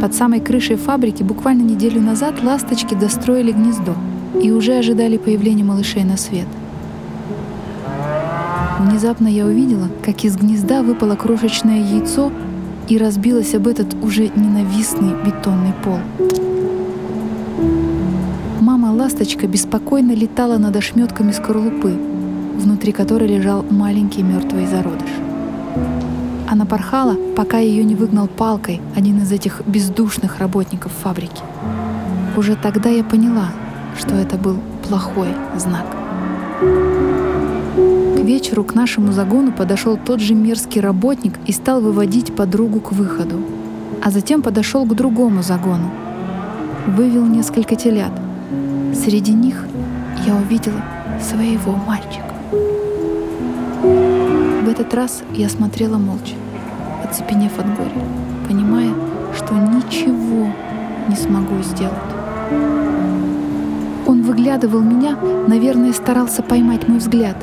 Под 0.00 0.14
самой 0.14 0.38
крышей 0.38 0.76
фабрики 0.76 1.24
буквально 1.24 1.62
неделю 1.62 2.00
назад 2.00 2.44
ласточки 2.44 2.94
достроили 2.94 3.50
гнездо— 3.50 3.96
и 4.42 4.50
уже 4.50 4.74
ожидали 4.74 5.16
появления 5.16 5.64
малышей 5.64 6.04
на 6.04 6.16
свет. 6.16 6.46
Внезапно 8.80 9.28
я 9.28 9.46
увидела, 9.46 9.88
как 10.04 10.24
из 10.24 10.36
гнезда 10.36 10.82
выпало 10.82 11.16
крошечное 11.16 11.80
яйцо 11.82 12.30
и 12.88 12.98
разбилось 12.98 13.54
об 13.54 13.66
этот 13.66 13.94
уже 14.02 14.28
ненавистный 14.28 15.14
бетонный 15.24 15.72
пол. 15.82 15.98
Мама-ласточка 18.60 19.46
беспокойно 19.46 20.12
летала 20.12 20.58
над 20.58 20.76
ошметками 20.76 21.32
скорлупы, 21.32 21.98
внутри 22.56 22.92
которой 22.92 23.28
лежал 23.28 23.64
маленький 23.70 24.22
мертвый 24.22 24.66
зародыш. 24.66 25.10
Она 26.48 26.64
порхала, 26.64 27.16
пока 27.36 27.58
ее 27.58 27.82
не 27.82 27.94
выгнал 27.94 28.28
палкой 28.28 28.80
один 28.94 29.18
из 29.22 29.32
этих 29.32 29.62
бездушных 29.66 30.38
работников 30.38 30.92
фабрики. 31.02 31.42
Уже 32.36 32.54
тогда 32.54 32.88
я 32.88 33.02
поняла, 33.02 33.50
что 33.98 34.14
это 34.14 34.36
был 34.36 34.56
плохой 34.88 35.28
знак. 35.56 35.86
К 38.16 38.18
вечеру 38.20 38.64
к 38.64 38.74
нашему 38.74 39.12
загону 39.12 39.52
подошел 39.52 39.96
тот 39.96 40.20
же 40.20 40.34
мерзкий 40.34 40.80
работник 40.80 41.34
и 41.46 41.52
стал 41.52 41.80
выводить 41.80 42.34
подругу 42.34 42.80
к 42.80 42.92
выходу. 42.92 43.40
А 44.02 44.10
затем 44.10 44.42
подошел 44.42 44.84
к 44.84 44.94
другому 44.94 45.42
загону. 45.42 45.90
Вывел 46.86 47.24
несколько 47.24 47.76
телят. 47.76 48.12
Среди 48.94 49.32
них 49.32 49.66
я 50.26 50.34
увидела 50.34 50.80
своего 51.20 51.72
мальчика. 51.72 52.24
В 53.82 54.68
этот 54.68 54.92
раз 54.94 55.22
я 55.32 55.48
смотрела 55.48 55.96
молча, 55.98 56.34
оцепенев 57.04 57.58
от 57.58 57.66
горя, 57.76 58.02
понимая, 58.48 58.92
что 59.36 59.54
ничего 59.54 60.48
не 61.08 61.16
смогу 61.16 61.62
сделать. 61.62 63.35
Он 64.06 64.22
выглядывал 64.22 64.80
меня, 64.80 65.18
наверное, 65.48 65.92
старался 65.92 66.42
поймать 66.42 66.86
мой 66.86 66.98
взгляд. 66.98 67.36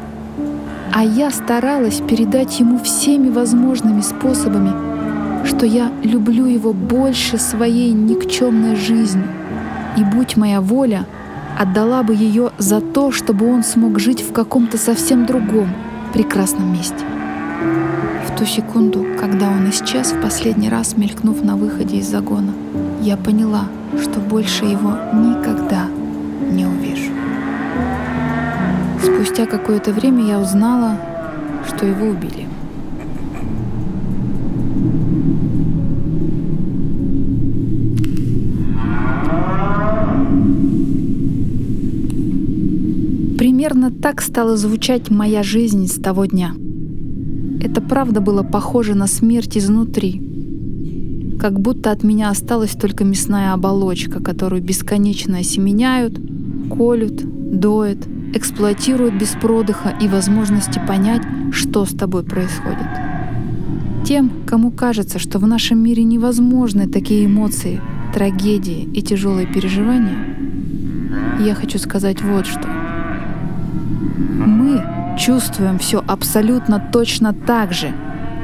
А 0.93 1.03
я 1.03 1.29
старалась 1.29 1.99
передать 1.99 2.59
ему 2.59 2.77
всеми 2.79 3.29
возможными 3.29 4.01
способами, 4.01 4.71
что 5.45 5.65
я 5.65 5.91
люблю 6.03 6.45
его 6.45 6.71
больше 6.71 7.37
своей 7.37 7.91
никчемной 7.91 8.77
жизни. 8.77 9.23
И 9.97 10.03
будь 10.03 10.37
моя 10.37 10.61
воля, 10.61 11.05
отдала 11.59 12.01
бы 12.01 12.15
ее 12.15 12.51
за 12.57 12.79
то, 12.79 13.11
чтобы 13.11 13.51
он 13.51 13.63
смог 13.63 13.99
жить 13.99 14.21
в 14.21 14.31
каком-то 14.31 14.77
совсем 14.77 15.25
другом, 15.25 15.67
прекрасном 16.13 16.71
месте. 16.71 17.03
В 18.25 18.37
ту 18.37 18.45
секунду, 18.45 19.05
когда 19.19 19.49
он 19.49 19.69
исчез 19.69 20.13
в 20.13 20.21
последний 20.21 20.69
раз, 20.69 20.95
мелькнув 20.95 21.43
на 21.43 21.57
выходе 21.57 21.97
из 21.97 22.07
загона, 22.07 22.53
я 23.01 23.17
поняла, 23.17 23.65
что 24.01 24.19
больше 24.19 24.63
его 24.65 24.93
никогда 25.13 25.87
Спустя 29.23 29.45
какое-то 29.45 29.93
время 29.93 30.25
я 30.25 30.37
узнала, 30.37 30.99
что 31.65 31.85
его 31.85 32.07
убили. 32.07 32.45
Примерно 43.37 43.91
так 43.91 44.21
стала 44.21 44.57
звучать 44.57 45.09
моя 45.09 45.41
жизнь 45.41 45.87
с 45.87 45.93
того 45.93 46.25
дня. 46.25 46.53
Это 47.61 47.79
правда 47.79 48.19
было 48.19 48.43
похоже 48.43 48.93
на 48.93 49.07
смерть 49.07 49.57
изнутри. 49.57 50.21
Как 51.39 51.61
будто 51.61 51.91
от 51.91 52.03
меня 52.03 52.29
осталась 52.29 52.71
только 52.71 53.05
мясная 53.05 53.53
оболочка, 53.53 54.21
которую 54.21 54.61
бесконечно 54.61 55.37
осеменяют, 55.37 56.19
колют, 56.69 57.21
доят, 57.57 57.99
эксплуатируют 58.33 59.13
без 59.13 59.29
продыха 59.29 59.93
и 60.01 60.07
возможности 60.07 60.81
понять, 60.87 61.21
что 61.51 61.85
с 61.85 61.91
тобой 61.91 62.23
происходит. 62.23 62.87
Тем, 64.05 64.31
кому 64.45 64.71
кажется, 64.71 65.19
что 65.19 65.39
в 65.39 65.47
нашем 65.47 65.81
мире 65.81 66.03
невозможны 66.03 66.87
такие 66.87 67.25
эмоции, 67.25 67.79
трагедии 68.13 68.83
и 68.93 69.01
тяжелые 69.01 69.47
переживания, 69.47 70.17
я 71.39 71.55
хочу 71.55 71.79
сказать 71.79 72.21
вот 72.21 72.45
что. 72.45 72.67
Мы 74.45 74.83
чувствуем 75.17 75.79
все 75.79 76.03
абсолютно 76.05 76.85
точно 76.91 77.33
так 77.33 77.71
же, 77.71 77.93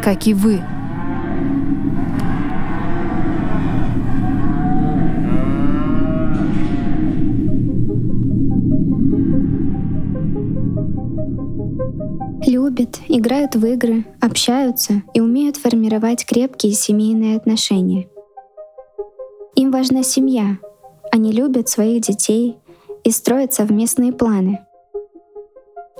как 0.04 0.28
и 0.28 0.34
вы— 0.34 0.62
играют 13.20 13.56
в 13.56 13.66
игры, 13.66 14.06
общаются 14.22 15.04
и 15.14 15.22
умеют 15.22 15.58
формировать 15.58 16.26
крепкие 16.26 16.74
семейные 16.74 17.36
отношения. 17.38 18.08
Им 19.56 19.72
важна 19.72 20.04
семья. 20.04 20.58
Они 21.12 21.32
любят 21.32 21.68
своих 21.68 22.02
детей 22.02 22.58
и 23.04 23.12
строят 23.12 23.54
совместные 23.54 24.14
планы. 24.14 24.66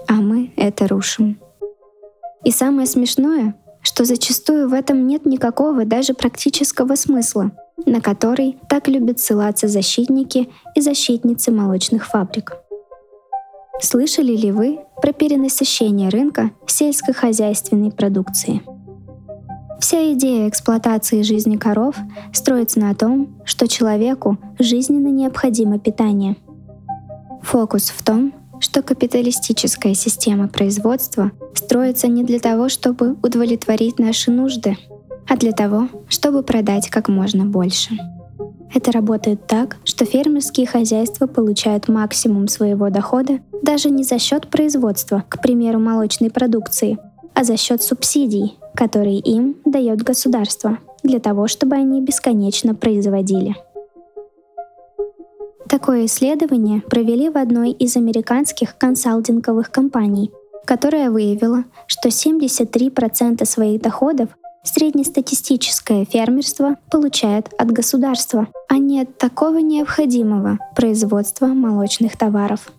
А 0.08 0.14
мы 0.14 0.54
это 0.56 0.88
рушим. 0.88 1.40
И 2.46 2.52
самое 2.52 2.88
смешное, 2.88 3.56
что 3.82 4.06
зачастую 4.06 4.70
в 4.70 4.74
этом 4.74 5.06
нет 5.06 5.26
никакого 5.26 5.84
даже 5.86 6.14
практического 6.14 6.96
смысла, 6.96 7.52
на 7.86 8.02
который 8.02 8.58
так 8.70 8.88
любят 8.88 9.20
ссылаться 9.20 9.68
защитники 9.68 10.50
и 10.76 10.82
защитницы 10.82 11.52
молочных 11.52 12.08
фабрик. 12.08 12.56
Слышали 13.82 14.36
ли 14.36 14.52
вы 14.52 14.80
про 15.02 15.14
перенасыщение 15.14 16.10
рынка 16.10 16.52
сельскохозяйственной 16.68 17.92
продукции? 17.92 18.62
Вся 19.80 20.12
идея 20.14 20.50
эксплуатации 20.50 21.22
жизни 21.22 21.56
коров 21.56 21.96
строится 22.34 22.80
на 22.80 22.94
том, 22.94 23.40
что 23.46 23.68
человеку 23.68 24.38
жизненно 24.60 25.08
необходимо 25.08 25.80
питание. 25.80 26.36
Фокус 27.42 27.90
в 27.90 28.04
том, 28.04 28.34
что 28.60 28.82
капиталистическая 28.82 29.94
система 29.94 30.50
производства 30.50 31.32
строится 31.54 32.08
не 32.08 32.24
для 32.26 32.40
того, 32.40 32.68
чтобы 32.68 33.14
удовлетворить 33.24 33.98
наши 33.98 34.30
нужды, 34.30 34.78
а 35.26 35.38
для 35.38 35.54
того, 35.54 35.88
чтобы 36.10 36.44
продать 36.44 36.90
как 36.90 37.08
можно 37.08 37.46
больше. 37.46 37.98
Это 38.74 38.92
работает 38.92 39.48
так, 39.48 39.78
что 39.84 40.06
фермерские 40.06 40.68
хозяйства 40.68 41.26
получают 41.26 41.88
максимум 41.88 42.48
своего 42.48 42.90
дохода 42.90 43.40
даже 43.64 43.90
не 43.90 44.04
за 44.04 44.20
счет 44.20 44.48
производства, 44.48 45.24
к 45.28 45.42
примеру, 45.42 45.80
молочной 45.80 46.30
продукции, 46.30 47.00
а 47.34 47.44
за 47.44 47.58
счет 47.58 47.82
субсидий, 47.82 48.58
которые 48.76 49.20
им 49.20 49.58
дает 49.66 50.04
государство, 50.04 50.78
для 51.04 51.20
того, 51.20 51.48
чтобы 51.48 51.76
они 51.76 52.02
бесконечно 52.02 52.76
производили. 52.76 53.56
Такое 55.68 56.06
исследование 56.06 56.82
провели 56.82 57.30
в 57.30 57.38
одной 57.38 57.72
из 57.72 57.96
американских 57.96 58.78
консалтинговых 58.78 59.72
компаний, 59.72 60.32
которая 60.66 61.12
выявила, 61.12 61.64
что 61.88 62.10
73% 62.10 63.46
своих 63.46 63.82
доходов 63.82 64.30
среднестатистическое 64.70 66.06
фермерство 66.06 66.78
получает 66.92 67.50
от 67.58 67.72
государства, 67.72 68.48
а 68.68 68.78
не 68.78 69.02
от 69.02 69.18
такого 69.18 69.58
необходимого 69.58 70.60
производства 70.76 71.48
молочных 71.48 72.18
товаров. 72.18 72.72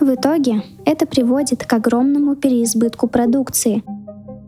В 0.00 0.14
итоге 0.14 0.62
это 0.84 1.06
приводит 1.06 1.64
к 1.64 1.72
огромному 1.72 2.36
переизбытку 2.36 3.06
продукции 3.06 3.82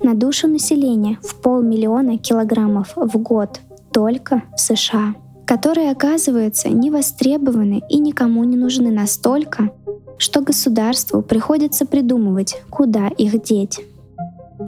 на 0.03 0.15
душу 0.15 0.47
населения 0.47 1.19
в 1.23 1.35
полмиллиона 1.37 2.19
килограммов 2.19 2.93
в 2.97 3.19
год 3.19 3.61
только 3.93 4.43
в 4.55 4.61
США, 4.61 5.15
которые 5.47 5.91
оказываются 5.91 6.69
не 6.69 6.91
востребованы 6.91 7.83
и 7.89 7.99
никому 7.99 8.45
не 8.45 8.57
нужны 8.57 8.91
настолько, 8.91 9.71
что 10.19 10.41
государству 10.41 11.23
приходится 11.23 11.87
придумывать, 11.87 12.61
куда 12.71 13.09
их 13.09 13.43
деть. 13.43 13.81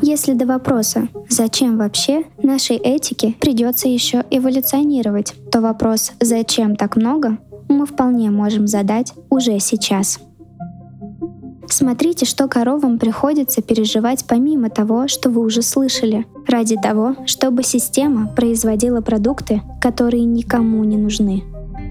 Если 0.03 0.35
до 0.35 0.47
вопроса 0.47 1.09
«зачем 1.29 1.77
вообще?» 1.77 2.25
нашей 2.43 2.77
этике 2.77 3.35
придется 3.41 3.89
еще 3.89 4.25
эволюционировать, 4.31 5.35
то 5.51 5.61
вопрос 5.61 6.13
«зачем 6.21 6.77
так 6.77 6.97
много?» 6.97 7.39
мы 7.69 7.87
вполне 7.87 8.31
можем 8.31 8.67
задать 8.67 9.13
уже 9.31 9.59
сейчас. 9.59 10.19
Смотрите, 11.69 12.27
что 12.27 12.49
коровам 12.49 12.99
приходится 12.99 13.63
переживать 13.63 14.25
помимо 14.27 14.71
того, 14.71 15.07
что 15.07 15.31
вы 15.31 15.43
уже 15.43 15.63
слышали, 15.63 16.27
ради 16.49 16.77
того, 16.77 17.15
чтобы 17.27 17.63
система 17.63 18.29
производила 18.35 19.01
продукты, 19.01 19.63
которые 19.81 20.25
никому 20.25 20.83
не 20.85 20.97
нужны. 20.97 21.45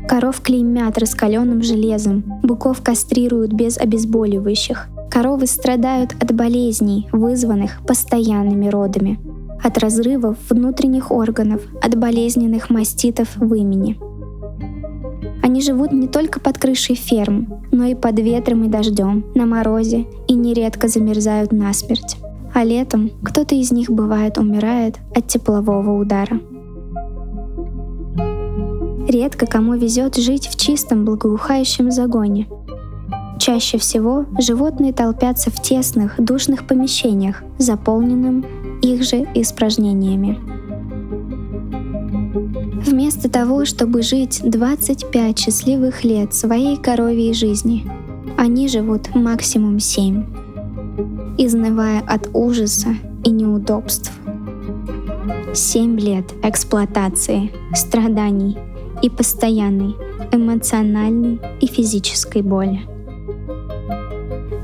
Коров 0.10 0.42
клеймят 0.42 0.98
раскаленным 0.98 1.62
железом, 1.62 2.24
быков 2.42 2.82
кастрируют 2.82 3.54
без 3.54 3.78
обезболивающих. 3.78 4.88
Коровы 5.12 5.46
страдают 5.46 6.16
от 6.20 6.34
болезней, 6.34 7.08
вызванных 7.12 7.82
постоянными 7.86 8.68
родами, 8.68 9.20
от 9.64 9.78
разрывов 9.78 10.36
внутренних 10.50 11.12
органов, 11.12 11.62
от 11.82 11.96
болезненных 11.96 12.72
маститов 12.72 13.36
в 13.36 13.54
имени– 13.54 13.98
они 15.42 15.62
живут 15.62 15.92
не 15.92 16.08
только 16.08 16.40
под 16.40 16.58
крышей 16.60 16.96
ферм, 16.96 17.64
но 17.72 17.86
и 17.86 17.96
под 17.96 18.20
ветром 18.20 18.66
и 18.66 18.68
дождем, 18.68 19.26
на 19.34 19.48
морозе 19.48 20.06
и 20.28 20.34
нередко 20.34 20.88
замерзают 20.88 21.52
насмерть. 21.52 22.18
А 22.54 22.64
летом 22.64 23.10
кто-то 23.24 23.56
из 23.56 23.72
них 23.72 23.90
бывает 23.90 24.38
умирает 24.38 24.98
от 25.16 25.28
теплового 25.28 26.00
удара. 26.00 26.40
Редко 29.10 29.48
кому 29.48 29.74
везет 29.74 30.18
жить 30.18 30.48
в 30.48 30.56
чистом 30.56 31.04
благоухающем 31.04 31.90
загоне. 31.90 32.48
Чаще 33.40 33.80
всего 33.80 34.28
животные 34.40 34.94
толпятся 34.94 35.50
в 35.50 35.60
тесных, 35.60 36.24
душных 36.24 36.68
помещениях, 36.68 37.42
заполненным 37.58 38.46
их 38.84 39.02
же 39.02 39.28
испражнениями. 39.34 40.38
Вместо 42.86 43.32
того, 43.32 43.66
чтобы 43.66 44.04
жить 44.04 44.42
25 44.44 45.40
счастливых 45.40 46.04
лет 46.04 46.36
своей 46.36 46.78
коровьей 46.78 47.34
жизни, 47.34 47.90
они 48.38 48.68
живут 48.68 49.16
максимум 49.16 49.80
7, 49.80 50.24
изнывая 51.40 52.02
от 52.02 52.30
ужаса 52.32 52.90
и 53.24 53.32
неудобств. 53.32 54.12
7 55.52 56.00
лет 56.00 56.26
эксплуатации, 56.44 57.52
страданий 57.74 58.56
и 59.02 59.10
постоянной 59.10 59.96
эмоциональной 60.32 61.40
и 61.60 61.68
физической 61.68 62.42
боли. 62.42 62.82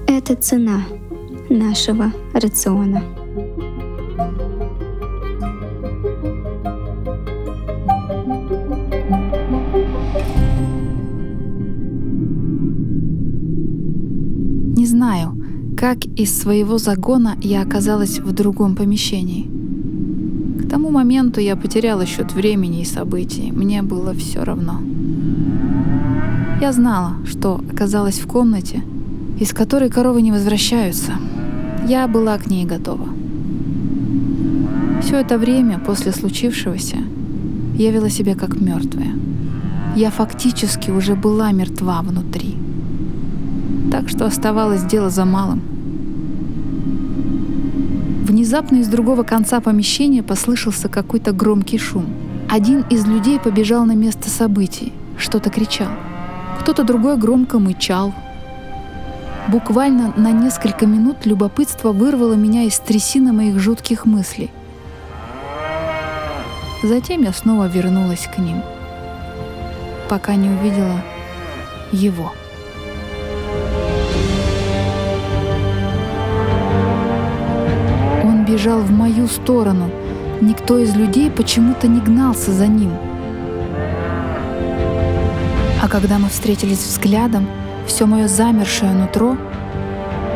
Это 0.07 0.35
цена 0.35 0.83
нашего 1.49 2.11
рациона. 2.33 3.03
знаю, 14.95 15.37
как 15.77 16.05
из 16.05 16.37
своего 16.39 16.77
загона 16.77 17.37
я 17.41 17.61
оказалась 17.61 18.19
в 18.19 18.31
другом 18.31 18.75
помещении. 18.75 19.54
Тому 20.85 20.99
моменту 20.99 21.41
я 21.41 21.55
потеряла 21.55 22.05
счет 22.05 22.33
времени 22.33 22.81
и 22.81 22.85
событий. 22.85 23.51
Мне 23.51 23.81
было 23.81 24.13
все 24.13 24.43
равно. 24.43 24.81
Я 26.61 26.71
знала, 26.73 27.13
что 27.25 27.59
оказалась 27.73 28.19
в 28.19 28.27
комнате, 28.27 28.83
из 29.39 29.51
которой 29.51 29.89
коровы 29.89 30.21
не 30.21 30.31
возвращаются. 30.31 31.13
Я 31.87 32.07
была 32.07 32.37
к 32.37 32.51
ней 32.51 32.65
готова. 32.65 33.07
Все 35.01 35.15
это 35.15 35.39
время 35.39 35.79
после 35.79 36.11
случившегося 36.11 36.97
я 37.79 37.91
вела 37.91 38.09
себя 38.09 38.35
как 38.35 38.61
мертвая. 38.61 39.13
Я 39.95 40.11
фактически 40.11 40.91
уже 40.91 41.15
была 41.15 41.51
мертва 41.51 42.03
внутри 42.03 42.55
так 43.91 44.09
что 44.09 44.25
оставалось 44.25 44.83
дело 44.83 45.09
за 45.09 45.25
малым. 45.25 45.61
Внезапно 48.45 48.75
из 48.75 48.87
другого 48.89 49.23
конца 49.23 49.59
помещения 49.59 50.21
послышался 50.21 50.87
какой-то 50.87 51.31
громкий 51.31 51.79
шум. 51.79 52.05
Один 52.47 52.81
из 52.91 53.03
людей 53.07 53.39
побежал 53.39 53.85
на 53.85 53.95
место 53.95 54.29
событий, 54.29 54.93
что-то 55.17 55.49
кричал. 55.49 55.87
Кто-то 56.59 56.83
другой 56.83 57.17
громко 57.17 57.57
мычал. 57.57 58.13
Буквально 59.47 60.13
на 60.15 60.31
несколько 60.31 60.85
минут 60.85 61.25
любопытство 61.25 61.91
вырвало 61.91 62.35
меня 62.35 62.65
из 62.65 62.77
трясины 62.77 63.33
моих 63.33 63.59
жутких 63.59 64.05
мыслей. 64.05 64.51
Затем 66.83 67.23
я 67.23 67.33
снова 67.33 67.67
вернулась 67.67 68.29
к 68.31 68.37
ним, 68.37 68.61
пока 70.07 70.35
не 70.35 70.49
увидела 70.49 71.01
его. 71.91 72.31
Бежал 78.55 78.79
в 78.79 78.91
мою 78.91 79.27
сторону. 79.27 79.91
Никто 80.39 80.77
из 80.77 80.95
людей 80.95 81.29
почему-то 81.29 81.89
не 81.89 81.99
гнался 81.99 82.53
за 82.53 82.67
ним. 82.67 82.91
А 85.83 85.89
когда 85.89 86.19
мы 86.19 86.29
встретились 86.29 86.79
взглядом, 86.79 87.47
все 87.85 88.05
мое 88.05 88.29
замершее 88.29 88.93
нутро 88.93 89.35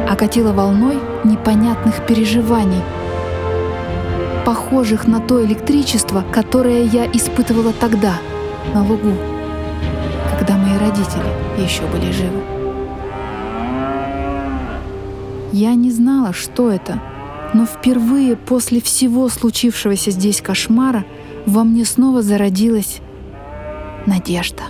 окатило 0.10 0.52
волной 0.52 1.00
непонятных 1.24 2.06
переживаний, 2.06 2.82
похожих 4.46 5.08
на 5.08 5.22
то 5.22 5.44
электричество, 5.46 6.26
которое 6.30 6.84
я 6.84 7.06
испытывала 7.06 7.72
тогда, 7.72 8.16
на 8.74 8.84
лугу, 8.84 9.14
когда 10.30 10.58
мои 10.58 10.78
родители 10.78 11.64
еще 11.64 11.84
были 11.84 12.12
живы. 12.12 12.42
Я 15.54 15.74
не 15.76 15.90
знала, 15.90 16.34
что 16.34 16.70
это— 16.70 17.02
но 17.54 17.66
впервые 17.66 18.36
после 18.36 18.82
всего 18.82 19.30
случившегося 19.30 20.12
здесь 20.12 20.42
кошмара 20.42 21.06
во 21.46 21.64
мне 21.64 21.86
снова 21.86 22.22
зародилась 22.22 23.00
надежда. 24.06 24.64